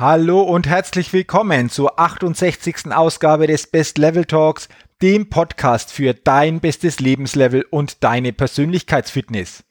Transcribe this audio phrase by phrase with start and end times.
[0.00, 2.92] Hallo und herzlich willkommen zur 68.
[2.92, 4.68] Ausgabe des Best Level Talks,
[5.02, 9.64] dem Podcast für dein bestes Lebenslevel und deine Persönlichkeitsfitness.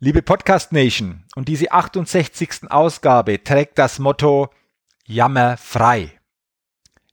[0.00, 2.70] Liebe Podcast Nation, und diese 68.
[2.70, 4.50] Ausgabe trägt das Motto
[5.06, 6.12] Jammerfrei.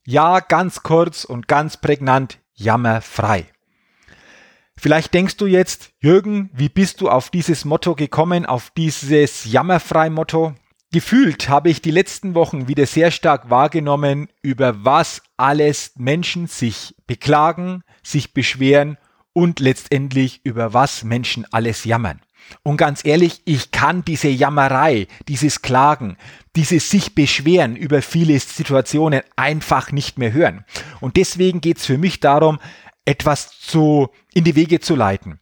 [0.05, 3.45] Ja, ganz kurz und ganz prägnant, jammerfrei.
[4.76, 10.54] Vielleicht denkst du jetzt, Jürgen, wie bist du auf dieses Motto gekommen, auf dieses Jammerfrei-Motto?
[10.96, 16.96] Gefühlt habe ich die letzten Wochen wieder sehr stark wahrgenommen, über was alles Menschen sich
[17.05, 18.98] beklagen, sich beschweren
[19.34, 22.21] und letztendlich über was Menschen alles jammern.
[22.63, 26.15] Und ganz ehrlich, ich kann diese Jammerei, dieses Klagen,
[26.55, 30.63] dieses sich beschweren über viele Situationen einfach nicht mehr hören.
[31.02, 32.57] Und deswegen geht es für mich darum,
[33.04, 35.41] etwas zu, in die Wege zu leiten.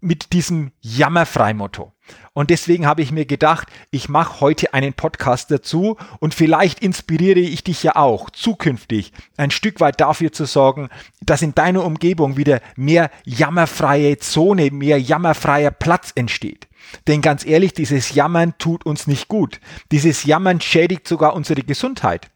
[0.00, 1.92] Mit diesem Jammerfrei-Motto.
[2.34, 7.40] Und deswegen habe ich mir gedacht, ich mache heute einen Podcast dazu und vielleicht inspiriere
[7.40, 10.88] ich dich ja auch zukünftig ein Stück weit dafür zu sorgen,
[11.20, 16.68] dass in deiner Umgebung wieder mehr jammerfreie Zone, mehr jammerfreier Platz entsteht.
[17.06, 19.60] Denn ganz ehrlich, dieses Jammern tut uns nicht gut.
[19.90, 22.31] Dieses Jammern schädigt sogar unsere Gesundheit.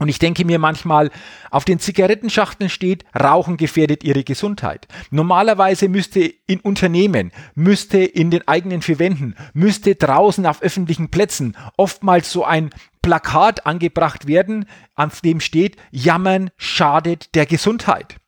[0.00, 1.10] Und ich denke mir manchmal,
[1.50, 4.88] auf den Zigarettenschachteln steht, Rauchen gefährdet ihre Gesundheit.
[5.10, 11.54] Normalerweise müsste in Unternehmen, müsste in den eigenen vier Wänden, müsste draußen auf öffentlichen Plätzen
[11.76, 12.70] oftmals so ein
[13.02, 14.64] Plakat angebracht werden,
[14.94, 18.19] auf dem steht, Jammern schadet der Gesundheit.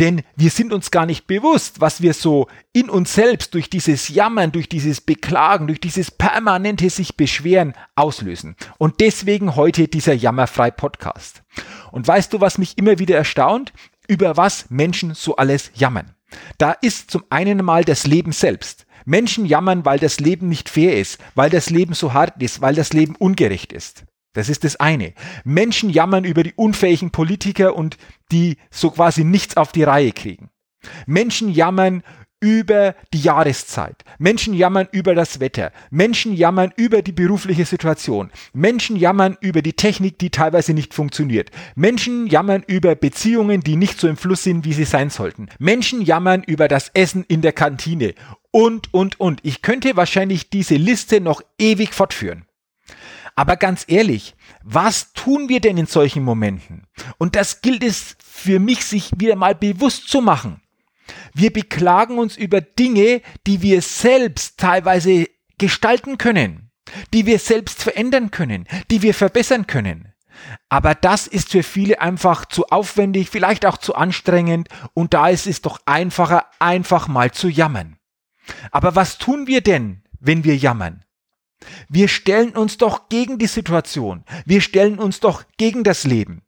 [0.00, 4.08] Denn wir sind uns gar nicht bewusst, was wir so in uns selbst durch dieses
[4.08, 8.56] Jammern, durch dieses Beklagen, durch dieses permanente sich beschweren auslösen.
[8.78, 11.42] Und deswegen heute dieser Jammerfrei Podcast.
[11.90, 13.72] Und weißt du, was mich immer wieder erstaunt?
[14.08, 16.14] Über was Menschen so alles jammern.
[16.58, 18.86] Da ist zum einen mal das Leben selbst.
[19.04, 22.74] Menschen jammern, weil das Leben nicht fair ist, weil das Leben so hart ist, weil
[22.74, 24.04] das Leben ungerecht ist.
[24.32, 25.12] Das ist das eine.
[25.44, 27.96] Menschen jammern über die unfähigen Politiker und
[28.30, 30.50] die so quasi nichts auf die Reihe kriegen.
[31.06, 32.02] Menschen jammern
[32.42, 34.02] über die Jahreszeit.
[34.18, 35.70] Menschen jammern über das Wetter.
[35.90, 38.32] Menschen jammern über die berufliche Situation.
[38.52, 41.50] Menschen jammern über die Technik, die teilweise nicht funktioniert.
[41.76, 45.48] Menschen jammern über Beziehungen, die nicht so im Fluss sind, wie sie sein sollten.
[45.60, 48.14] Menschen jammern über das Essen in der Kantine.
[48.50, 49.38] Und, und, und.
[49.44, 52.44] Ich könnte wahrscheinlich diese Liste noch ewig fortführen.
[53.34, 56.86] Aber ganz ehrlich, was tun wir denn in solchen Momenten?
[57.18, 60.60] Und das gilt es für mich, sich wieder mal bewusst zu machen.
[61.34, 65.28] Wir beklagen uns über Dinge, die wir selbst teilweise
[65.58, 66.70] gestalten können,
[67.12, 70.12] die wir selbst verändern können, die wir verbessern können.
[70.68, 75.46] Aber das ist für viele einfach zu aufwendig, vielleicht auch zu anstrengend und da ist
[75.46, 77.96] es doch einfacher, einfach mal zu jammern.
[78.70, 81.04] Aber was tun wir denn, wenn wir jammern?
[81.88, 84.24] Wir stellen uns doch gegen die Situation.
[84.46, 86.42] Wir stellen uns doch gegen das Leben.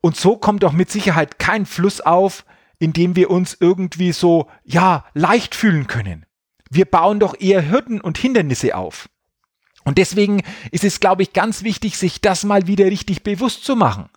[0.00, 2.44] Und so kommt doch mit Sicherheit kein Fluss auf,
[2.78, 6.26] in dem wir uns irgendwie so, ja, leicht fühlen können.
[6.70, 9.08] Wir bauen doch eher Hürden und Hindernisse auf.
[9.84, 13.76] Und deswegen ist es, glaube ich, ganz wichtig, sich das mal wieder richtig bewusst zu
[13.76, 14.10] machen.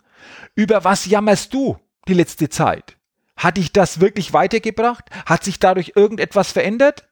[0.54, 1.78] Über was jammerst du
[2.08, 2.96] die letzte Zeit?
[3.36, 5.04] Hat dich das wirklich weitergebracht?
[5.26, 7.08] Hat sich dadurch irgendetwas verändert?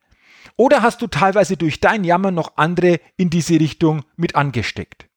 [0.59, 5.09] Oder hast du teilweise durch dein Jammern noch andere in diese Richtung mit angesteckt?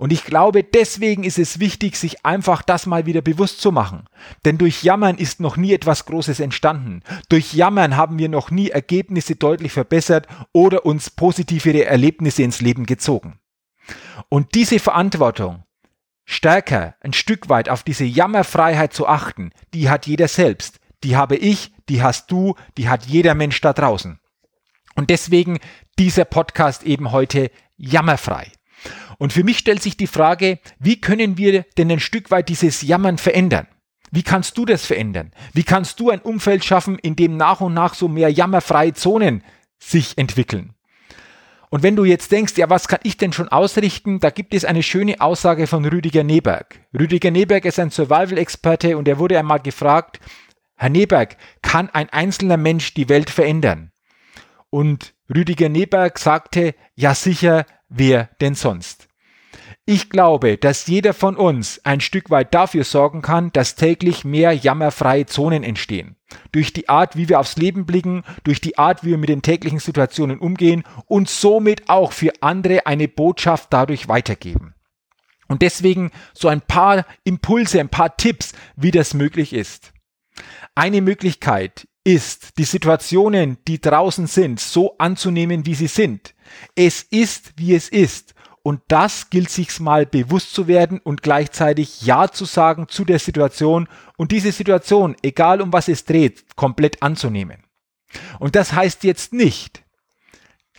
[0.00, 4.06] Und ich glaube, deswegen ist es wichtig, sich einfach das mal wieder bewusst zu machen.
[4.44, 7.02] Denn durch Jammern ist noch nie etwas Großes entstanden.
[7.28, 12.84] Durch Jammern haben wir noch nie Ergebnisse deutlich verbessert oder uns positivere Erlebnisse ins Leben
[12.84, 13.38] gezogen.
[14.28, 15.62] Und diese Verantwortung,
[16.24, 20.80] stärker ein Stück weit auf diese Jammerfreiheit zu achten, die hat jeder selbst.
[21.04, 24.18] Die habe ich, die hast du, die hat jeder Mensch da draußen.
[24.98, 25.60] Und deswegen
[25.96, 28.50] dieser Podcast eben heute jammerfrei.
[29.18, 32.82] Und für mich stellt sich die Frage, wie können wir denn ein Stück weit dieses
[32.82, 33.68] Jammern verändern?
[34.10, 35.30] Wie kannst du das verändern?
[35.52, 39.44] Wie kannst du ein Umfeld schaffen, in dem nach und nach so mehr jammerfreie Zonen
[39.78, 40.74] sich entwickeln?
[41.70, 44.18] Und wenn du jetzt denkst, ja, was kann ich denn schon ausrichten?
[44.18, 46.80] Da gibt es eine schöne Aussage von Rüdiger Neberg.
[46.92, 50.18] Rüdiger Neberg ist ein Survival-Experte und er wurde einmal gefragt,
[50.74, 53.92] Herr Neberg, kann ein einzelner Mensch die Welt verändern?
[54.70, 59.08] Und Rüdiger Neberg sagte, ja sicher, wer denn sonst?
[59.86, 64.52] Ich glaube, dass jeder von uns ein Stück weit dafür sorgen kann, dass täglich mehr
[64.52, 66.16] jammerfreie Zonen entstehen.
[66.52, 69.40] Durch die Art, wie wir aufs Leben blicken, durch die Art, wie wir mit den
[69.40, 74.74] täglichen Situationen umgehen und somit auch für andere eine Botschaft dadurch weitergeben.
[75.48, 79.94] Und deswegen so ein paar Impulse, ein paar Tipps, wie das möglich ist.
[80.74, 86.34] Eine Möglichkeit ist, die Situationen, die draußen sind, so anzunehmen, wie sie sind.
[86.74, 88.34] Es ist, wie es ist.
[88.62, 93.18] Und das gilt sich mal bewusst zu werden und gleichzeitig Ja zu sagen zu der
[93.18, 97.62] Situation und diese Situation, egal um was es dreht, komplett anzunehmen.
[98.38, 99.84] Und das heißt jetzt nicht,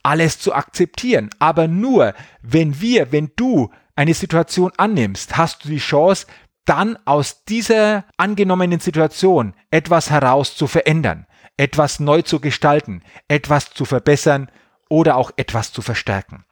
[0.02, 5.78] alles zu akzeptieren, aber nur, wenn wir, wenn du eine Situation annimmst, hast du die
[5.78, 6.26] Chance,
[6.66, 11.26] dann aus dieser angenommenen Situation etwas heraus zu verändern,
[11.58, 14.52] etwas neu zu gestalten, etwas zu verbessern
[14.90, 16.46] oder auch etwas zu verstärken.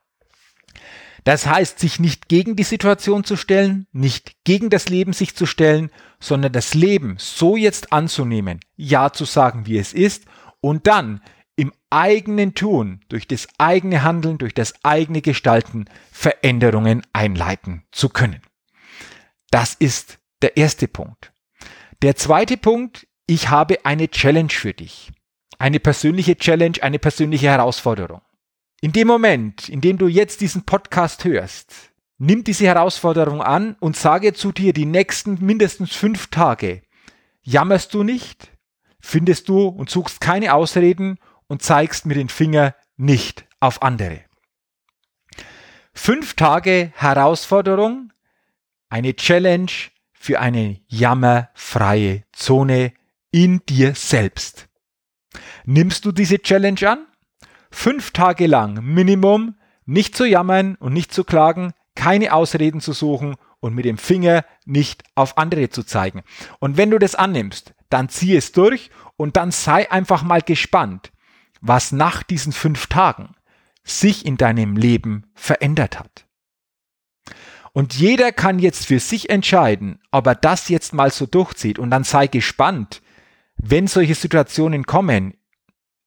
[1.24, 5.46] Das heißt, sich nicht gegen die Situation zu stellen, nicht gegen das Leben sich zu
[5.46, 10.24] stellen, sondern das Leben so jetzt anzunehmen, ja zu sagen, wie es ist
[10.62, 11.22] und dann
[11.58, 18.42] im eigenen Tun, durch das eigene Handeln, durch das eigene Gestalten Veränderungen einleiten zu können.
[19.58, 21.34] Das ist der erste Punkt.
[22.04, 25.12] Der zweite Punkt, ich habe eine Challenge für dich.
[25.58, 28.22] Eine persönliche Challenge, eine persönliche Herausforderung.
[28.82, 31.74] In dem Moment, in dem du jetzt diesen Podcast hörst,
[32.20, 36.84] nimm diese Herausforderung an und sage zu dir die nächsten mindestens fünf Tage,
[37.42, 38.52] jammerst du nicht,
[39.00, 41.18] findest du und suchst keine Ausreden
[41.48, 44.22] und zeigst mit den Finger nicht auf andere.
[45.96, 48.12] Fünf Tage Herausforderung,
[48.90, 49.72] eine Challenge
[50.14, 52.94] für eine jammerfreie Zone
[53.32, 54.68] in dir selbst.
[55.66, 57.08] Nimmst du diese Challenge an?
[57.72, 59.56] fünf Tage lang Minimum
[59.86, 64.46] nicht zu jammern und nicht zu klagen, keine Ausreden zu suchen und mit dem Finger
[64.66, 66.24] nicht auf andere zu zeigen.
[66.60, 71.12] Und wenn du das annimmst, dann zieh es durch und dann sei einfach mal gespannt,
[71.62, 73.36] was nach diesen fünf Tagen
[73.84, 76.27] sich in deinem Leben verändert hat.
[77.78, 81.92] Und jeder kann jetzt für sich entscheiden, ob er das jetzt mal so durchzieht und
[81.92, 83.04] dann sei gespannt,
[83.56, 85.36] wenn solche Situationen kommen,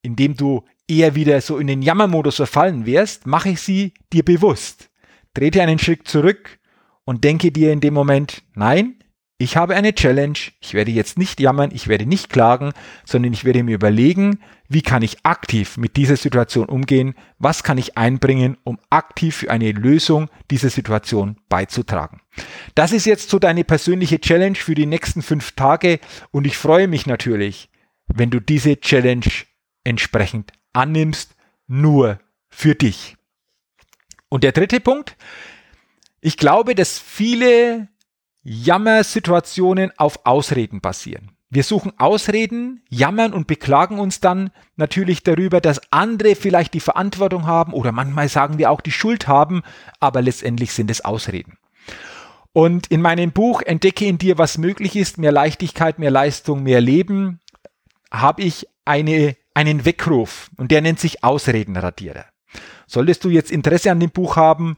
[0.02, 4.90] indem du eher wieder so in den Jammermodus verfallen wärst, mache ich sie dir bewusst.
[5.32, 6.58] Trete einen Schritt zurück
[7.04, 8.96] und denke dir in dem Moment, nein,
[9.40, 12.74] ich habe eine Challenge, ich werde jetzt nicht jammern, ich werde nicht klagen,
[13.06, 17.78] sondern ich werde mir überlegen, wie kann ich aktiv mit dieser Situation umgehen, was kann
[17.78, 22.20] ich einbringen, um aktiv für eine Lösung dieser Situation beizutragen.
[22.74, 26.00] Das ist jetzt so deine persönliche Challenge für die nächsten fünf Tage
[26.32, 27.70] und ich freue mich natürlich,
[28.08, 29.24] wenn du diese Challenge
[29.84, 31.34] entsprechend annimmst,
[31.66, 32.20] nur
[32.50, 33.16] für dich.
[34.28, 35.16] Und der dritte Punkt,
[36.20, 37.88] ich glaube, dass viele
[38.42, 41.32] Jammersituationen auf Ausreden basieren.
[41.50, 47.46] Wir suchen Ausreden, jammern und beklagen uns dann natürlich darüber, dass andere vielleicht die Verantwortung
[47.46, 49.62] haben oder manchmal sagen wir auch die Schuld haben,
[49.98, 51.58] aber letztendlich sind es Ausreden.
[52.52, 56.80] Und in meinem Buch Entdecke in dir, was möglich ist, mehr Leichtigkeit, mehr Leistung, mehr
[56.80, 57.40] Leben,
[58.12, 62.26] habe ich eine einen Weckruf und der nennt sich Ausredenradierer.
[62.86, 64.76] Solltest du jetzt Interesse an dem Buch haben,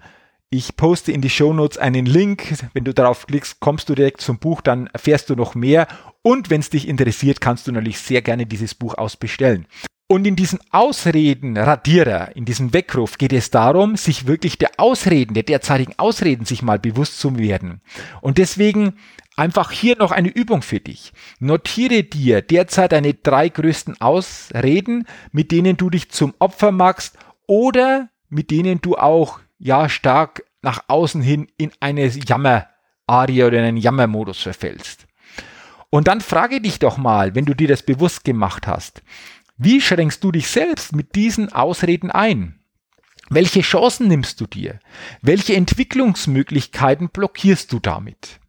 [0.52, 2.54] ich poste in die Shownotes einen Link.
[2.74, 5.88] Wenn du darauf klickst, kommst du direkt zum Buch, dann erfährst du noch mehr.
[6.20, 9.66] Und wenn es dich interessiert, kannst du natürlich sehr gerne dieses Buch ausbestellen.
[10.08, 15.44] Und in diesem Ausredenradierer, in diesem Weckruf geht es darum, sich wirklich der Ausreden, der
[15.44, 17.80] derzeitigen Ausreden sich mal bewusst zu werden.
[18.20, 18.98] Und deswegen
[19.36, 21.14] einfach hier noch eine Übung für dich.
[21.40, 27.16] Notiere dir derzeit deine drei größten Ausreden, mit denen du dich zum Opfer machst
[27.46, 33.64] oder mit denen du auch ja stark nach außen hin in eine Jammer-Aria oder in
[33.64, 35.06] einen Jammermodus verfällst.
[35.90, 39.02] Und dann frage dich doch mal, wenn du dir das bewusst gemacht hast,
[39.56, 42.58] wie schränkst du dich selbst mit diesen Ausreden ein?
[43.30, 44.80] Welche Chancen nimmst du dir?
[45.20, 48.40] Welche Entwicklungsmöglichkeiten blockierst du damit?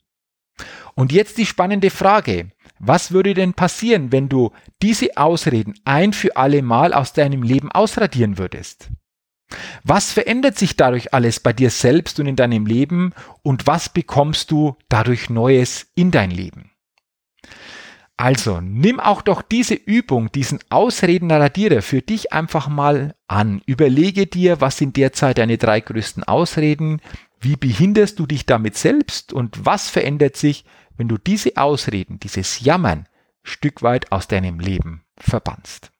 [0.96, 2.52] Und jetzt die spannende Frage.
[2.80, 4.52] Was würde denn passieren, wenn du
[4.82, 8.90] diese Ausreden ein für alle Mal aus deinem Leben ausradieren würdest?
[9.84, 14.52] Was verändert sich dadurch alles bei dir selbst und in deinem Leben und was bekommst
[14.52, 16.72] du dadurch Neues in dein Leben?
[18.16, 23.62] Also nimm auch doch diese Übung, diesen Ausreden-Radierer für dich einfach mal an.
[23.66, 27.02] Überlege dir, was sind derzeit deine drei größten Ausreden,
[27.42, 30.64] wie behinderst du dich damit selbst und was verändert sich,
[30.96, 33.08] wenn du diese Ausreden, dieses Jammern
[33.44, 35.93] Stück weit aus deinem Leben verbannst.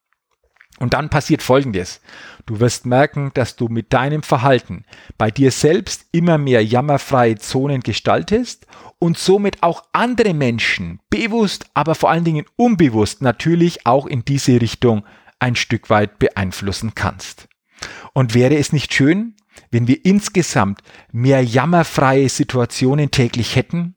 [0.84, 2.02] Und dann passiert Folgendes.
[2.46, 4.84] Du wirst merken, dass du mit deinem Verhalten
[5.18, 8.68] bei dir selbst immer mehr jammerfreie Zonen gestaltest
[9.00, 14.60] und somit auch andere Menschen bewusst, aber vor allen Dingen unbewusst natürlich auch in diese
[14.60, 15.06] Richtung
[15.40, 17.48] ein Stück weit beeinflussen kannst.
[18.12, 19.38] Und wäre es nicht schön,
[19.72, 20.82] wenn wir insgesamt
[21.14, 23.96] mehr jammerfreie Situationen täglich hätten?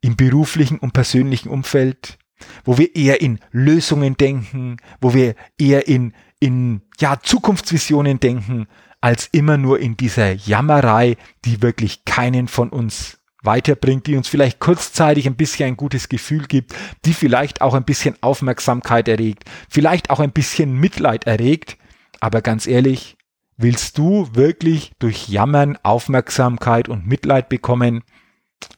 [0.00, 2.18] Im beruflichen und persönlichen Umfeld,
[2.64, 8.66] wo wir eher in Lösungen denken, wo wir eher in, in ja, Zukunftsvisionen denken,
[9.00, 14.58] als immer nur in dieser Jammerei, die wirklich keinen von uns weiterbringt, die uns vielleicht
[14.58, 20.10] kurzzeitig ein bisschen ein gutes Gefühl gibt, die vielleicht auch ein bisschen Aufmerksamkeit erregt, vielleicht
[20.10, 21.76] auch ein bisschen Mitleid erregt.
[22.20, 23.16] Aber ganz ehrlich,
[23.56, 28.02] willst du wirklich durch Jammern Aufmerksamkeit und Mitleid bekommen?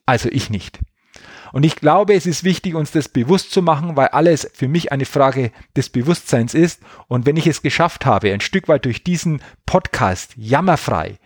[0.04, 0.78] Also ich nicht.
[1.52, 4.92] Und ich glaube, es ist wichtig, uns das bewusst zu machen, weil alles für mich
[4.92, 6.80] eine Frage des Bewusstseins ist.
[7.08, 11.18] Und wenn ich es geschafft habe, ein Stück weit durch diesen Podcast jammerfrei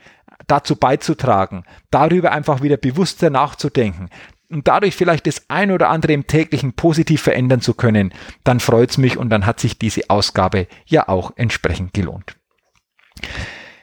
[0.46, 4.10] dazu beizutragen, darüber einfach wieder bewusster nachzudenken
[4.50, 8.12] und dadurch vielleicht das ein oder andere im täglichen positiv verändern zu können,
[8.44, 12.36] dann freut es mich und dann hat sich diese Ausgabe ja auch entsprechend gelohnt.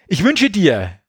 [0.08, 1.00] Ich wünsche dir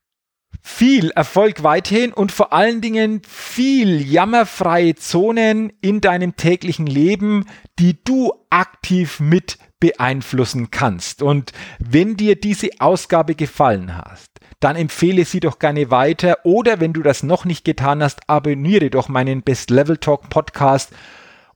[0.62, 7.46] viel Erfolg weiterhin und vor allen Dingen viel jammerfreie Zonen in deinem täglichen Leben,
[7.80, 11.22] die du aktiv mit beeinflussen kannst.
[11.22, 14.20] Und wenn dir diese Ausgabe gefallen hat,
[14.60, 18.90] dann empfehle sie doch gerne weiter oder wenn du das noch nicht getan hast, abonniere
[18.90, 20.92] doch meinen Best Level Talk Podcast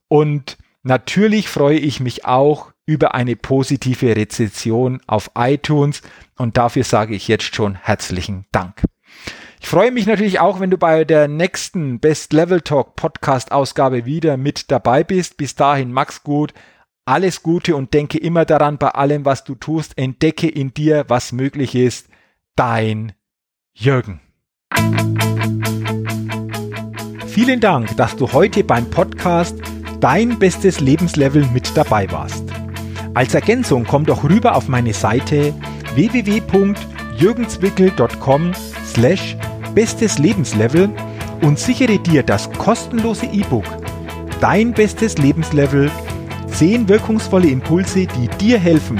[0.09, 6.01] und natürlich freue ich mich auch über eine positive Rezension auf iTunes
[6.35, 8.83] und dafür sage ich jetzt schon herzlichen Dank.
[9.59, 14.05] Ich freue mich natürlich auch, wenn du bei der nächsten Best Level Talk Podcast Ausgabe
[14.05, 15.37] wieder mit dabei bist.
[15.37, 16.53] Bis dahin, Max gut.
[17.05, 21.31] Alles Gute und denke immer daran, bei allem, was du tust, entdecke in dir, was
[21.31, 22.09] möglich ist.
[22.55, 23.13] Dein
[23.73, 24.19] Jürgen.
[27.27, 29.55] Vielen Dank, dass du heute beim Podcast
[29.99, 32.43] Dein bestes Lebenslevel mit dabei warst.
[33.15, 35.55] Als Ergänzung komm doch rüber auf meine Seite
[35.95, 38.53] www.jürgenswickel.com
[38.85, 39.35] slash
[39.77, 40.89] bestes Lebenslevel
[41.43, 43.63] und sichere dir das kostenlose E-Book
[44.41, 45.91] Dein bestes Lebenslevel
[46.47, 48.99] 10 wirkungsvolle Impulse, die dir helfen,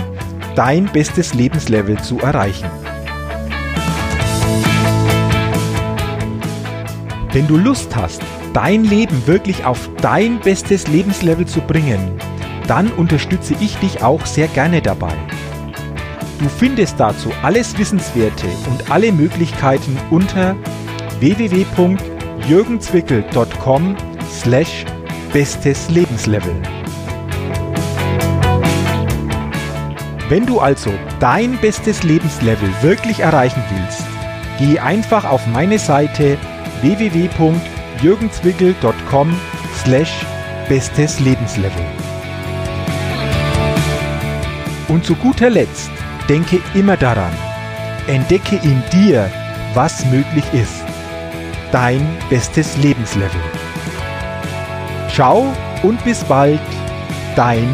[0.56, 2.70] dein bestes Lebenslevel zu erreichen.
[7.32, 8.22] Wenn du Lust hast,
[8.54, 12.12] dein Leben wirklich auf dein bestes Lebenslevel zu bringen,
[12.68, 15.16] dann unterstütze ich dich auch sehr gerne dabei.
[16.40, 20.56] Du findest dazu alles Wissenswerte und alle Möglichkeiten unter
[21.20, 23.98] www.jürgenzwickel.com
[24.30, 24.86] slash
[25.34, 26.54] bestes Lebenslevel.
[30.30, 34.04] Wenn du also dein bestes Lebenslevel wirklich erreichen willst,
[34.60, 36.38] geh einfach auf meine Seite
[36.82, 39.36] www.jürgenzwickel.com
[39.84, 40.24] slash
[40.70, 41.84] bestes Lebenslevel.
[44.90, 45.97] Und zu guter Letzt
[46.30, 47.32] Denke immer daran,
[48.08, 49.32] entdecke in dir,
[49.74, 50.84] was möglich ist.
[51.72, 53.42] Dein bestes Lebenslevel.
[55.10, 55.54] Ciao
[55.84, 56.60] und bis bald,
[57.36, 57.68] dein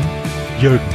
[0.59, 0.92] Jürgen.